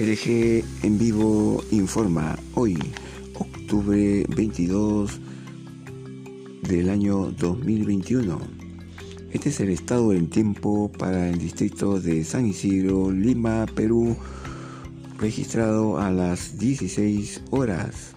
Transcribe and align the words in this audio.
LG 0.00 0.64
en 0.82 0.98
vivo 0.98 1.62
informa 1.70 2.38
hoy, 2.54 2.78
octubre 3.34 4.24
22 4.34 5.20
del 6.62 6.88
año 6.88 7.30
2021. 7.32 8.40
Este 9.30 9.50
es 9.50 9.60
el 9.60 9.68
estado 9.68 10.12
del 10.12 10.30
tiempo 10.30 10.90
para 10.90 11.28
el 11.28 11.36
distrito 11.36 12.00
de 12.00 12.24
San 12.24 12.46
Isidro, 12.46 13.10
Lima, 13.10 13.66
Perú, 13.74 14.16
registrado 15.18 15.98
a 15.98 16.10
las 16.10 16.58
16 16.58 17.42
horas. 17.50 18.12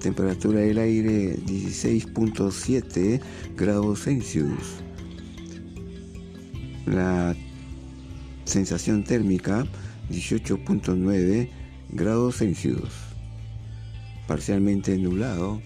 Temperatura 0.00 0.60
del 0.60 0.78
aire 0.78 1.36
16.7 1.36 3.20
grados 3.56 4.04
Celsius. 4.04 4.76
La 6.86 7.34
sensación 8.44 9.02
térmica 9.02 9.66
18.9 10.10 11.48
grados 11.90 12.36
Celsius. 12.36 12.92
Parcialmente 14.26 14.96
nublado. 14.98 15.60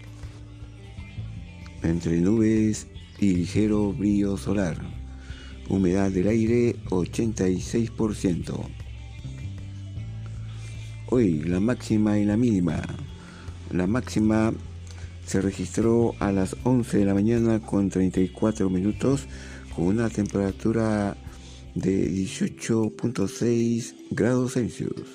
Entre 1.82 2.20
nubes 2.20 2.86
y 3.18 3.34
ligero 3.34 3.92
brillo 3.92 4.36
solar. 4.36 4.78
Humedad 5.68 6.10
del 6.10 6.28
aire 6.28 6.76
86%. 6.90 8.54
Hoy 11.08 11.42
la 11.42 11.60
máxima 11.60 12.18
y 12.18 12.24
la 12.24 12.36
mínima. 12.36 12.82
La 13.70 13.86
máxima 13.86 14.52
se 15.26 15.40
registró 15.40 16.14
a 16.18 16.32
las 16.32 16.56
11 16.64 16.98
de 16.98 17.04
la 17.04 17.14
mañana 17.14 17.60
con 17.60 17.90
34 17.90 18.68
minutos 18.70 19.26
con 19.74 19.86
una 19.86 20.10
temperatura 20.10 21.16
de 21.74 22.10
18.6 22.10 23.94
grados 24.10 24.54
Celsius, 24.54 25.06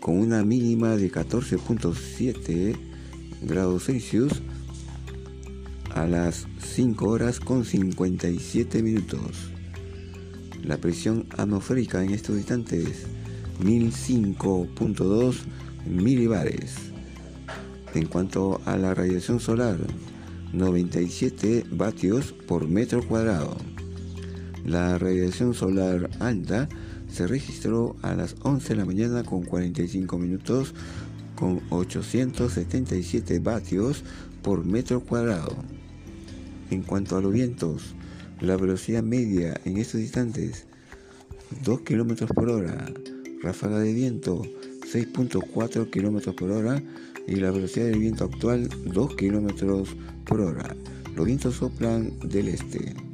con 0.00 0.18
una 0.18 0.44
mínima 0.44 0.96
de 0.96 1.10
14.7 1.10 2.76
grados 3.42 3.84
Celsius 3.84 4.42
a 5.94 6.06
las 6.06 6.46
5 6.60 7.08
horas 7.08 7.40
con 7.40 7.64
57 7.64 8.82
minutos. 8.82 9.50
La 10.62 10.78
presión 10.78 11.26
atmosférica 11.36 12.04
en 12.04 12.10
estos 12.10 12.36
instantes 12.36 13.06
1005.2 13.60 15.36
milibares. 15.86 16.74
En 17.94 18.06
cuanto 18.06 18.60
a 18.64 18.76
la 18.76 18.94
radiación 18.94 19.40
solar, 19.40 19.78
97 20.52 21.66
vatios 21.70 22.32
por 22.32 22.68
metro 22.68 23.06
cuadrado. 23.06 23.71
La 24.64 24.96
radiación 24.96 25.54
solar 25.54 26.08
alta 26.20 26.68
se 27.10 27.26
registró 27.26 27.96
a 28.02 28.14
las 28.14 28.36
11 28.42 28.68
de 28.68 28.76
la 28.76 28.84
mañana 28.84 29.24
con 29.24 29.42
45 29.42 30.18
minutos 30.18 30.74
con 31.34 31.60
877 31.70 33.40
vatios 33.40 34.04
por 34.42 34.64
metro 34.64 35.00
cuadrado. 35.00 35.56
En 36.70 36.82
cuanto 36.82 37.16
a 37.16 37.20
los 37.20 37.32
vientos, 37.32 37.94
la 38.40 38.56
velocidad 38.56 39.02
media 39.02 39.60
en 39.64 39.78
estos 39.78 40.00
instantes 40.00 40.66
2 41.64 41.80
km 41.80 42.26
por 42.32 42.48
hora, 42.48 42.86
ráfaga 43.42 43.78
de 43.80 43.92
viento 43.92 44.42
6.4 44.92 45.90
km 45.90 46.34
por 46.34 46.50
hora 46.50 46.82
y 47.26 47.36
la 47.36 47.50
velocidad 47.50 47.86
del 47.86 47.98
viento 47.98 48.24
actual 48.24 48.68
2 48.84 49.14
km 49.16 49.86
por 50.24 50.40
hora. 50.40 50.74
Los 51.16 51.26
vientos 51.26 51.56
soplan 51.56 52.12
del 52.20 52.48
este. 52.48 53.11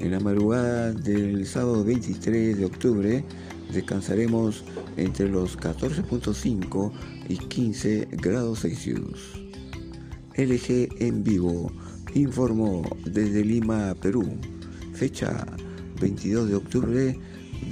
En 0.00 0.12
la 0.12 0.20
madrugada 0.20 0.92
del 0.92 1.44
sábado 1.46 1.84
23 1.84 2.56
de 2.56 2.64
octubre 2.64 3.24
descansaremos 3.72 4.64
entre 4.96 5.28
los 5.28 5.58
14.5 5.58 6.92
y 7.28 7.36
15 7.38 8.08
grados 8.12 8.60
Celsius. 8.60 9.40
LG 10.36 11.02
en 11.02 11.24
vivo 11.24 11.72
informó 12.14 12.88
desde 13.04 13.44
Lima, 13.44 13.94
Perú, 14.00 14.24
fecha 14.92 15.44
22 16.00 16.48
de 16.48 16.54
octubre 16.54 17.18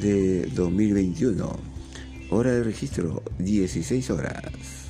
de 0.00 0.46
2021, 0.54 1.56
hora 2.30 2.50
de 2.50 2.64
registro 2.64 3.22
16 3.38 4.10
horas. 4.10 4.85